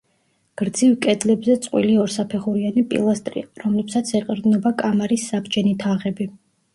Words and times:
გრძივ 0.59 0.93
კედლებზე 1.05 1.57
წყვილი 1.65 1.91
ორსაფეხურიანი 2.03 2.83
პილასტრია, 2.93 3.49
რომლებსაც 3.65 4.09
ეყრდნობა 4.21 4.73
კამარის 4.81 5.27
საბჯენი 5.33 5.75
თაღები. 5.85 6.29